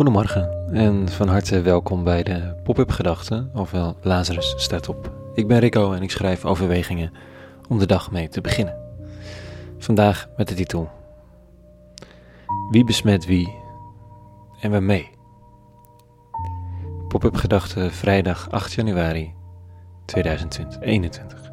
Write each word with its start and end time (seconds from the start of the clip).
Goedemorgen 0.00 0.72
en 0.72 1.08
van 1.08 1.28
harte 1.28 1.60
welkom 1.60 2.04
bij 2.04 2.22
de 2.22 2.54
Pop-up 2.62 2.90
Gedachten, 2.90 3.50
ofwel 3.54 3.96
Lazarus 4.02 4.54
staat 4.56 4.88
op. 4.88 5.12
Ik 5.34 5.46
ben 5.46 5.58
Rico 5.58 5.92
en 5.92 6.02
ik 6.02 6.10
schrijf 6.10 6.44
overwegingen 6.44 7.12
om 7.68 7.78
de 7.78 7.86
dag 7.86 8.10
mee 8.10 8.28
te 8.28 8.40
beginnen. 8.40 8.76
Vandaag 9.78 10.28
met 10.36 10.48
de 10.48 10.54
titel 10.54 10.90
Wie 12.70 12.84
besmet 12.84 13.26
wie 13.26 13.54
en 14.60 14.70
waarmee? 14.70 15.10
Pop-up 17.08 17.36
Gedachten 17.36 17.92
vrijdag 17.92 18.50
8 18.50 18.72
januari 18.72 19.34
2021. 20.04 21.50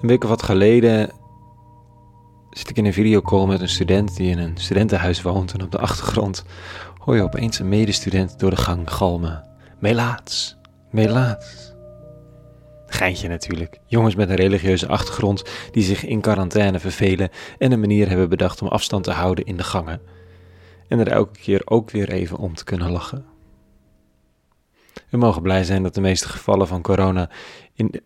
Een 0.00 0.08
week 0.08 0.22
of 0.22 0.30
wat 0.30 0.42
geleden 0.42 1.22
ik 2.70 2.76
in 2.76 2.84
een 2.84 2.92
videocall 2.92 3.46
met 3.46 3.60
een 3.60 3.68
student 3.68 4.16
die 4.16 4.30
in 4.30 4.38
een 4.38 4.56
studentenhuis 4.56 5.22
woont 5.22 5.52
en 5.52 5.62
op 5.62 5.70
de 5.70 5.78
achtergrond 5.78 6.44
hoor 6.98 7.16
je 7.16 7.22
opeens 7.22 7.58
een 7.58 7.68
medestudent 7.68 8.38
door 8.38 8.50
de 8.50 8.56
gang 8.56 8.90
galmen. 8.90 9.48
Melaats, 9.78 10.56
melaats. 10.90 11.72
Geintje 12.86 13.28
natuurlijk. 13.28 13.78
Jongens 13.86 14.14
met 14.14 14.28
een 14.28 14.36
religieuze 14.36 14.88
achtergrond 14.88 15.44
die 15.70 15.82
zich 15.82 16.04
in 16.04 16.20
quarantaine 16.20 16.78
vervelen 16.78 17.30
en 17.58 17.72
een 17.72 17.80
manier 17.80 18.08
hebben 18.08 18.28
bedacht 18.28 18.62
om 18.62 18.68
afstand 18.68 19.04
te 19.04 19.12
houden 19.12 19.44
in 19.44 19.56
de 19.56 19.62
gangen. 19.62 20.00
En 20.88 20.98
er 20.98 21.08
elke 21.08 21.38
keer 21.38 21.62
ook 21.64 21.90
weer 21.90 22.10
even 22.10 22.36
om 22.36 22.54
te 22.54 22.64
kunnen 22.64 22.90
lachen. 22.90 23.24
We 25.10 25.16
mogen 25.16 25.42
blij 25.42 25.64
zijn 25.64 25.82
dat 25.82 25.94
de 25.94 26.00
meeste 26.00 26.28
gevallen 26.28 26.68
van 26.68 26.82
corona 26.82 27.30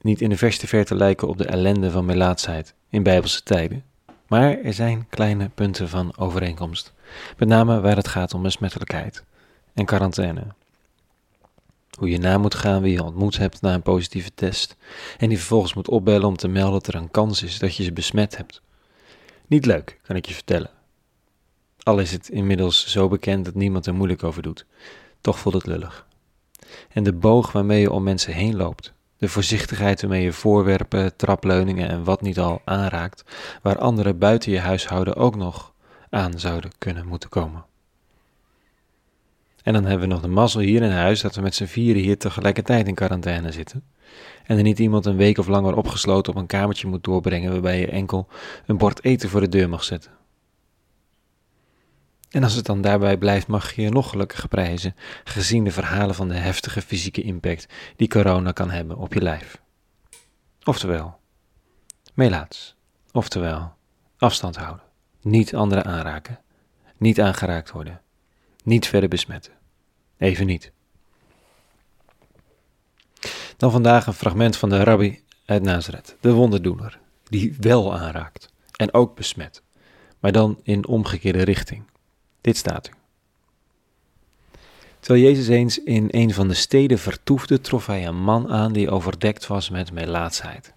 niet 0.00 0.20
in 0.20 0.28
de 0.28 0.36
verste 0.36 0.66
verte 0.66 0.94
lijken 0.94 1.28
op 1.28 1.38
de 1.38 1.46
ellende 1.46 1.90
van 1.90 2.04
melaatsheid 2.04 2.74
in 2.90 3.02
bijbelse 3.02 3.42
tijden. 3.42 3.84
Maar 4.26 4.58
er 4.58 4.72
zijn 4.72 5.06
kleine 5.08 5.48
punten 5.48 5.88
van 5.88 6.16
overeenkomst, 6.16 6.92
met 7.38 7.48
name 7.48 7.80
waar 7.80 7.96
het 7.96 8.08
gaat 8.08 8.34
om 8.34 8.42
besmettelijkheid 8.42 9.24
en 9.74 9.84
quarantaine. 9.84 10.46
Hoe 11.98 12.10
je 12.10 12.18
na 12.18 12.38
moet 12.38 12.54
gaan 12.54 12.82
wie 12.82 12.92
je 12.92 13.04
ontmoet 13.04 13.36
hebt 13.36 13.60
na 13.60 13.74
een 13.74 13.82
positieve 13.82 14.30
test 14.34 14.76
en 15.18 15.28
die 15.28 15.38
vervolgens 15.38 15.74
moet 15.74 15.88
opbellen 15.88 16.28
om 16.28 16.36
te 16.36 16.48
melden 16.48 16.72
dat 16.72 16.86
er 16.86 16.94
een 16.94 17.10
kans 17.10 17.42
is 17.42 17.58
dat 17.58 17.76
je 17.76 17.84
ze 17.84 17.92
besmet 17.92 18.36
hebt. 18.36 18.62
Niet 19.46 19.66
leuk, 19.66 20.00
kan 20.02 20.16
ik 20.16 20.26
je 20.26 20.34
vertellen. 20.34 20.70
Al 21.82 21.98
is 21.98 22.12
het 22.12 22.28
inmiddels 22.28 22.86
zo 22.86 23.08
bekend 23.08 23.44
dat 23.44 23.54
niemand 23.54 23.86
er 23.86 23.94
moeilijk 23.94 24.24
over 24.24 24.42
doet, 24.42 24.66
toch 25.20 25.38
voelt 25.38 25.54
het 25.54 25.66
lullig. 25.66 26.06
En 26.88 27.04
de 27.04 27.12
boog 27.12 27.52
waarmee 27.52 27.80
je 27.80 27.92
om 27.92 28.02
mensen 28.02 28.32
heen 28.32 28.56
loopt, 28.56 28.92
de 29.18 29.28
voorzichtigheid 29.28 30.00
waarmee 30.00 30.22
je 30.22 30.32
voorwerpen, 30.32 31.16
trapleuningen 31.16 31.88
en 31.88 32.04
wat 32.04 32.22
niet 32.22 32.38
al 32.38 32.60
aanraakt, 32.64 33.24
waar 33.62 33.78
anderen 33.78 34.18
buiten 34.18 34.52
je 34.52 34.60
huishouden 34.60 35.16
ook 35.16 35.36
nog 35.36 35.72
aan 36.10 36.38
zouden 36.38 36.70
kunnen 36.78 37.06
moeten 37.06 37.28
komen. 37.28 37.64
En 39.62 39.72
dan 39.72 39.84
hebben 39.84 40.08
we 40.08 40.14
nog 40.14 40.22
de 40.22 40.28
mazzel 40.28 40.60
hier 40.60 40.82
in 40.82 40.90
huis 40.90 41.20
dat 41.20 41.34
we 41.34 41.40
met 41.40 41.54
z'n 41.54 41.64
vieren 41.64 42.02
hier 42.02 42.18
tegelijkertijd 42.18 42.88
in 42.88 42.94
quarantaine 42.94 43.52
zitten. 43.52 43.84
En 44.44 44.56
er 44.56 44.62
niet 44.62 44.78
iemand 44.78 45.06
een 45.06 45.16
week 45.16 45.38
of 45.38 45.46
langer 45.46 45.76
opgesloten 45.76 46.32
op 46.32 46.38
een 46.38 46.46
kamertje 46.46 46.88
moet 46.88 47.04
doorbrengen 47.04 47.52
waarbij 47.52 47.80
je 47.80 47.86
enkel 47.86 48.28
een 48.66 48.78
bord 48.78 49.04
eten 49.04 49.28
voor 49.28 49.40
de 49.40 49.48
deur 49.48 49.68
mag 49.68 49.84
zetten. 49.84 50.10
En 52.30 52.42
als 52.42 52.54
het 52.54 52.66
dan 52.66 52.80
daarbij 52.80 53.16
blijft, 53.16 53.46
mag 53.46 53.72
je 53.72 53.82
je 53.82 53.90
nog 53.90 54.10
gelukkig 54.10 54.48
prijzen, 54.48 54.96
gezien 55.24 55.64
de 55.64 55.70
verhalen 55.70 56.14
van 56.14 56.28
de 56.28 56.34
heftige 56.34 56.82
fysieke 56.82 57.22
impact 57.22 57.66
die 57.96 58.08
corona 58.08 58.52
kan 58.52 58.70
hebben 58.70 58.96
op 58.96 59.12
je 59.12 59.22
lijf. 59.22 59.60
Oftewel, 60.64 61.18
meelaats. 62.14 62.74
Oftewel, 63.12 63.72
afstand 64.18 64.56
houden. 64.56 64.84
Niet 65.22 65.54
anderen 65.54 65.84
aanraken. 65.84 66.40
Niet 66.96 67.20
aangeraakt 67.20 67.70
worden. 67.70 68.00
Niet 68.64 68.86
verder 68.86 69.08
besmetten. 69.08 69.52
Even 70.18 70.46
niet. 70.46 70.72
Dan 73.56 73.70
vandaag 73.70 74.06
een 74.06 74.12
fragment 74.12 74.56
van 74.56 74.68
de 74.68 74.84
rabbi 74.84 75.22
uit 75.44 75.62
Nazareth, 75.62 76.16
de 76.20 76.32
wonderdoener, 76.32 76.98
die 77.28 77.56
wel 77.60 77.98
aanraakt 77.98 78.52
en 78.76 78.94
ook 78.94 79.16
besmet, 79.16 79.62
maar 80.18 80.32
dan 80.32 80.60
in 80.62 80.86
omgekeerde 80.86 81.42
richting. 81.42 81.84
Dit 82.46 82.56
staat 82.56 82.88
u. 82.88 82.92
Terwijl 85.00 85.24
Jezus 85.24 85.48
eens 85.48 85.82
in 85.82 86.08
een 86.10 86.34
van 86.34 86.48
de 86.48 86.54
steden 86.54 86.98
vertoefde, 86.98 87.60
trof 87.60 87.86
hij 87.86 88.06
een 88.06 88.22
man 88.22 88.48
aan 88.48 88.72
die 88.72 88.90
overdekt 88.90 89.46
was 89.46 89.70
met 89.70 89.92
melaatsheid. 89.92 90.72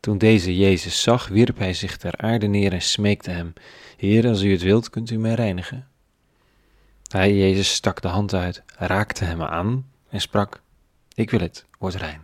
Toen 0.00 0.18
deze 0.18 0.56
Jezus 0.56 1.02
zag, 1.02 1.28
wierp 1.28 1.58
hij 1.58 1.74
zich 1.74 1.96
ter 1.96 2.16
aarde 2.16 2.46
neer 2.46 2.72
en 2.72 2.82
smeekte 2.82 3.30
hem: 3.30 3.52
Heer, 3.96 4.28
als 4.28 4.42
u 4.42 4.50
het 4.50 4.62
wilt, 4.62 4.90
kunt 4.90 5.10
u 5.10 5.18
mij 5.18 5.34
reinigen. 5.34 5.88
Hij, 7.08 7.36
Jezus, 7.36 7.72
stak 7.72 8.02
de 8.02 8.08
hand 8.08 8.34
uit, 8.34 8.62
raakte 8.76 9.24
hem 9.24 9.42
aan 9.42 9.86
en 10.08 10.20
sprak: 10.20 10.62
Ik 11.14 11.30
wil 11.30 11.40
het, 11.40 11.64
word 11.78 11.94
rein. 11.94 12.20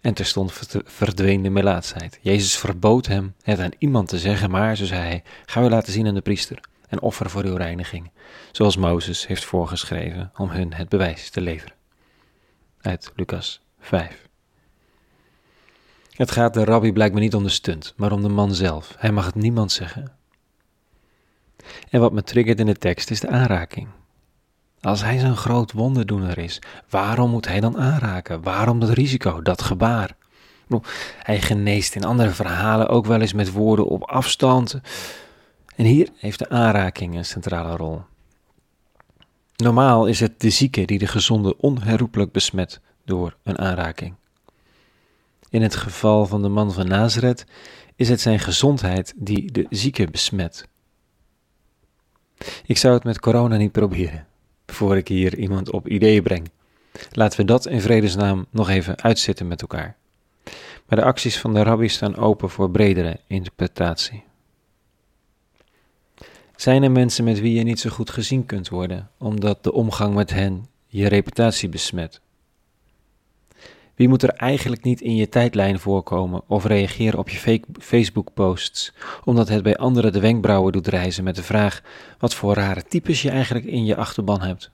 En 0.00 0.14
terstond 0.14 0.52
verdween 0.84 1.42
de 1.42 1.50
melaatsheid. 1.50 2.18
Jezus 2.20 2.56
verbood 2.56 3.06
hem 3.06 3.34
het 3.42 3.58
aan 3.58 3.72
iemand 3.78 4.08
te 4.08 4.18
zeggen, 4.18 4.50
maar, 4.50 4.76
zo 4.76 4.84
zei 4.84 5.00
hij, 5.00 5.22
ga 5.46 5.62
u 5.62 5.68
laten 5.68 5.92
zien 5.92 6.06
aan 6.06 6.14
de 6.14 6.20
priester 6.20 6.60
en 6.88 7.00
offer 7.00 7.30
voor 7.30 7.44
uw 7.44 7.56
reiniging, 7.56 8.10
zoals 8.52 8.76
Mozes 8.76 9.26
heeft 9.26 9.44
voorgeschreven 9.44 10.32
om 10.36 10.50
hun 10.50 10.74
het 10.74 10.88
bewijs 10.88 11.30
te 11.30 11.40
leveren. 11.40 11.74
Uit 12.80 13.12
Lucas 13.16 13.60
5. 13.80 14.28
Het 16.10 16.30
gaat 16.30 16.54
de 16.54 16.64
rabbi 16.64 16.92
blijkbaar 16.92 17.20
niet 17.20 17.34
om 17.34 17.42
de 17.42 17.48
stunt, 17.48 17.92
maar 17.96 18.12
om 18.12 18.22
de 18.22 18.28
man 18.28 18.54
zelf. 18.54 18.94
Hij 18.98 19.12
mag 19.12 19.26
het 19.26 19.34
niemand 19.34 19.72
zeggen. 19.72 20.12
En 21.90 22.00
wat 22.00 22.12
me 22.12 22.22
triggert 22.22 22.60
in 22.60 22.66
de 22.66 22.78
tekst 22.78 23.10
is 23.10 23.20
de 23.20 23.28
aanraking. 23.28 23.88
Als 24.80 25.02
hij 25.02 25.18
zo'n 25.18 25.36
groot 25.36 25.72
wonderdoener 25.72 26.38
is, 26.38 26.58
waarom 26.90 27.30
moet 27.30 27.48
hij 27.48 27.60
dan 27.60 27.78
aanraken? 27.78 28.42
Waarom 28.42 28.80
dat 28.80 28.90
risico, 28.90 29.42
dat 29.42 29.62
gebaar? 29.62 30.16
Hij 31.22 31.40
geneest 31.40 31.94
in 31.94 32.04
andere 32.04 32.30
verhalen 32.30 32.88
ook 32.88 33.06
wel 33.06 33.20
eens 33.20 33.32
met 33.32 33.52
woorden 33.52 33.86
op 33.86 34.02
afstand. 34.02 34.80
En 35.76 35.84
hier 35.84 36.08
heeft 36.16 36.38
de 36.38 36.48
aanraking 36.48 37.16
een 37.16 37.24
centrale 37.24 37.76
rol. 37.76 38.02
Normaal 39.56 40.06
is 40.06 40.20
het 40.20 40.40
de 40.40 40.50
zieke 40.50 40.84
die 40.84 40.98
de 40.98 41.06
gezonde 41.06 41.56
onherroepelijk 41.56 42.32
besmet 42.32 42.80
door 43.04 43.36
een 43.42 43.58
aanraking. 43.58 44.14
In 45.50 45.62
het 45.62 45.76
geval 45.76 46.26
van 46.26 46.42
de 46.42 46.48
man 46.48 46.72
van 46.72 46.88
Nazareth 46.88 47.44
is 47.96 48.08
het 48.08 48.20
zijn 48.20 48.38
gezondheid 48.38 49.12
die 49.16 49.52
de 49.52 49.66
zieke 49.70 50.10
besmet. 50.10 50.68
Ik 52.66 52.78
zou 52.78 52.94
het 52.94 53.04
met 53.04 53.20
corona 53.20 53.56
niet 53.56 53.72
proberen, 53.72 54.26
voor 54.66 54.96
ik 54.96 55.08
hier 55.08 55.38
iemand 55.38 55.70
op 55.70 55.88
ideeën 55.88 56.22
breng. 56.22 56.50
Laten 57.10 57.40
we 57.40 57.44
dat 57.44 57.66
in 57.66 57.80
vredesnaam 57.80 58.46
nog 58.50 58.68
even 58.68 59.02
uitzitten 59.02 59.46
met 59.46 59.60
elkaar. 59.60 59.96
Maar 60.86 60.98
de 60.98 61.04
acties 61.04 61.38
van 61.38 61.54
de 61.54 61.62
rabbi 61.62 61.88
staan 61.88 62.16
open 62.16 62.50
voor 62.50 62.70
bredere 62.70 63.20
interpretatie. 63.26 64.24
Zijn 66.56 66.82
er 66.82 66.90
mensen 66.90 67.24
met 67.24 67.40
wie 67.40 67.54
je 67.54 67.62
niet 67.62 67.80
zo 67.80 67.90
goed 67.90 68.10
gezien 68.10 68.46
kunt 68.46 68.68
worden, 68.68 69.10
omdat 69.18 69.64
de 69.64 69.72
omgang 69.72 70.14
met 70.14 70.30
hen 70.30 70.66
je 70.86 71.08
reputatie 71.08 71.68
besmet? 71.68 72.20
Wie 73.94 74.08
moet 74.08 74.22
er 74.22 74.28
eigenlijk 74.28 74.82
niet 74.82 75.00
in 75.00 75.16
je 75.16 75.28
tijdlijn 75.28 75.78
voorkomen 75.78 76.42
of 76.46 76.64
reageren 76.64 77.18
op 77.18 77.28
je 77.28 77.62
Facebook-posts, 77.78 78.92
omdat 79.24 79.48
het 79.48 79.62
bij 79.62 79.76
anderen 79.76 80.12
de 80.12 80.20
wenkbrauwen 80.20 80.72
doet 80.72 80.86
reizen 80.86 81.24
met 81.24 81.36
de 81.36 81.42
vraag 81.42 81.82
wat 82.18 82.34
voor 82.34 82.54
rare 82.54 82.82
types 82.82 83.22
je 83.22 83.30
eigenlijk 83.30 83.64
in 83.64 83.84
je 83.84 83.96
achterban 83.96 84.40
hebt? 84.40 84.70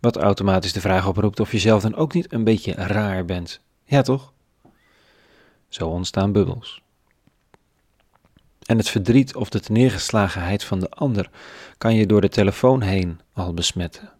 Wat 0.00 0.16
automatisch 0.16 0.72
de 0.72 0.80
vraag 0.80 1.08
oproept 1.08 1.40
of 1.40 1.52
je 1.52 1.58
zelf 1.58 1.82
dan 1.82 1.94
ook 1.94 2.14
niet 2.14 2.32
een 2.32 2.44
beetje 2.44 2.72
raar 2.72 3.24
bent. 3.24 3.60
Ja, 3.84 4.02
toch? 4.02 4.32
Zo 5.68 5.88
ontstaan 5.88 6.32
bubbels 6.32 6.82
en 8.72 8.78
het 8.78 8.88
verdriet 8.88 9.34
of 9.34 9.48
de 9.48 9.60
neergeslagenheid 9.68 10.64
van 10.64 10.80
de 10.80 10.90
ander 10.90 11.30
kan 11.78 11.94
je 11.94 12.06
door 12.06 12.20
de 12.20 12.28
telefoon 12.28 12.82
heen 12.82 13.20
al 13.32 13.54
besmetten. 13.54 14.12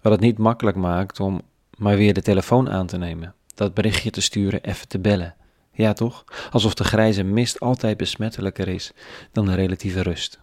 Wat 0.00 0.12
het 0.12 0.20
niet 0.20 0.38
makkelijk 0.38 0.76
maakt 0.76 1.20
om 1.20 1.42
maar 1.78 1.96
weer 1.96 2.14
de 2.14 2.22
telefoon 2.22 2.70
aan 2.70 2.86
te 2.86 2.96
nemen, 2.96 3.34
dat 3.54 3.74
berichtje 3.74 4.10
te 4.10 4.20
sturen, 4.20 4.62
even 4.62 4.88
te 4.88 4.98
bellen. 4.98 5.34
Ja, 5.72 5.92
toch? 5.92 6.24
Alsof 6.50 6.74
de 6.74 6.84
grijze 6.84 7.22
mist 7.22 7.60
altijd 7.60 7.96
besmettelijker 7.96 8.68
is 8.68 8.92
dan 9.32 9.46
de 9.46 9.54
relatieve 9.54 10.02
rust. 10.02 10.40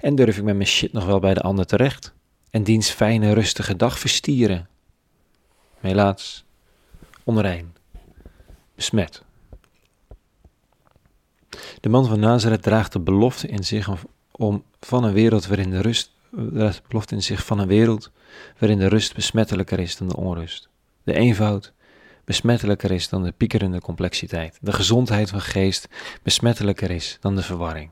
En 0.00 0.14
durf 0.14 0.36
ik 0.36 0.44
met 0.44 0.56
mijn 0.56 0.68
shit 0.68 0.92
nog 0.92 1.04
wel 1.04 1.20
bij 1.20 1.34
de 1.34 1.40
ander 1.40 1.66
terecht? 1.66 2.12
En 2.50 2.62
diens 2.62 2.90
fijne, 2.90 3.32
rustige 3.32 3.76
dag 3.76 3.98
verstieren? 3.98 4.68
Helaas, 5.80 6.44
onrein, 7.24 7.74
besmet. 8.74 9.26
De 11.80 11.88
man 11.88 12.06
van 12.06 12.20
Nazareth 12.20 12.62
draagt 12.62 12.92
de 12.92 13.00
belofte 13.00 13.48
in 13.48 13.64
zich 13.64 13.90
om 14.30 14.62
van 14.80 15.04
een 15.04 15.12
wereld 15.12 15.46
waarin 15.46 15.70
de 15.70 15.80
rust, 15.80 16.12
belofte 16.88 17.14
in 17.14 17.22
zich 17.22 17.44
van 17.44 17.58
een 17.58 17.68
wereld 17.68 18.10
waarin 18.58 18.78
de 18.78 18.88
rust 18.88 19.14
besmettelijker 19.14 19.78
is 19.78 19.96
dan 19.96 20.08
de 20.08 20.16
onrust. 20.16 20.68
De 21.02 21.12
eenvoud 21.14 21.72
besmettelijker 22.24 22.90
is 22.90 23.08
dan 23.08 23.22
de 23.22 23.32
piekerende 23.32 23.80
complexiteit. 23.80 24.58
De 24.60 24.72
gezondheid 24.72 25.30
van 25.30 25.40
geest 25.40 25.88
besmettelijker 26.22 26.90
is 26.90 27.16
dan 27.20 27.36
de 27.36 27.42
verwarring. 27.42 27.90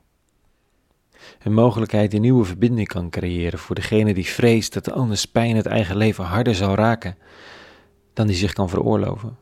Een 1.42 1.52
mogelijkheid 1.52 2.10
die 2.10 2.20
nieuwe 2.20 2.44
verbinding 2.44 2.88
kan 2.88 3.10
creëren 3.10 3.58
voor 3.58 3.74
degene 3.74 4.14
die 4.14 4.26
vreest 4.26 4.72
dat 4.72 4.84
de 4.84 4.92
anders 4.92 5.24
pijn 5.24 5.56
het 5.56 5.66
eigen 5.66 5.96
leven 5.96 6.24
harder 6.24 6.54
zal 6.54 6.74
raken 6.74 7.16
dan 8.12 8.26
die 8.26 8.36
zich 8.36 8.52
kan 8.52 8.68
veroorloven. 8.68 9.36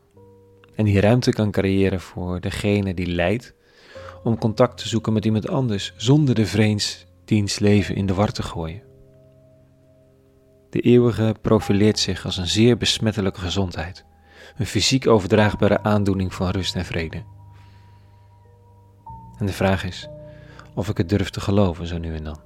En 0.75 0.85
die 0.85 0.99
ruimte 0.99 1.31
kan 1.31 1.51
creëren 1.51 2.01
voor 2.01 2.39
degene 2.39 2.93
die 2.93 3.07
lijdt 3.07 3.53
om 4.25 4.37
contact 4.37 4.77
te 4.77 4.87
zoeken 4.87 5.13
met 5.13 5.25
iemand 5.25 5.47
anders 5.47 5.93
zonder 5.97 6.35
de 6.35 6.45
vreens 6.45 7.05
diens 7.25 7.59
leven 7.59 7.95
in 7.95 8.05
de 8.05 8.13
war 8.13 8.31
te 8.31 8.43
gooien. 8.43 8.81
De 10.69 10.79
eeuwige 10.81 11.35
profileert 11.41 11.99
zich 11.99 12.25
als 12.25 12.37
een 12.37 12.47
zeer 12.47 12.77
besmettelijke 12.77 13.39
gezondheid, 13.39 14.05
een 14.57 14.65
fysiek 14.65 15.07
overdraagbare 15.07 15.83
aandoening 15.83 16.33
van 16.33 16.49
rust 16.49 16.75
en 16.75 16.85
vrede. 16.85 17.23
En 19.37 19.45
de 19.45 19.53
vraag 19.53 19.83
is 19.83 20.09
of 20.73 20.89
ik 20.89 20.97
het 20.97 21.09
durf 21.09 21.29
te 21.29 21.41
geloven 21.41 21.87
zo 21.87 21.97
nu 21.97 22.15
en 22.15 22.23
dan. 22.23 22.39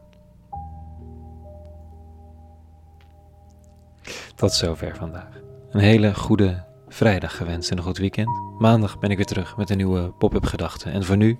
Tot 4.36 4.54
zover 4.54 4.96
vandaag. 4.96 5.40
Een 5.70 5.80
hele 5.80 6.16
goede 6.16 6.64
vrijdag 6.88 7.38
gewenst 7.38 7.72
en 7.72 7.78
een 7.78 7.84
goed 7.84 7.98
weekend. 7.98 8.30
Maandag 8.58 9.00
ben 9.00 9.10
ik 9.10 9.18
weer 9.18 9.26
terug 9.26 9.58
met 9.58 9.70
een 9.70 9.78
nieuwe 9.78 10.12
pop-up 10.12 10.46
gedachte. 10.46 10.90
En 10.90 11.04
voor 11.04 11.18
nu, 11.18 11.40